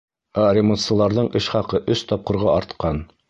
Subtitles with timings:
[0.43, 3.03] Ә ремонтсыларҙың эш хаҡы өс тапҡырға артҡан.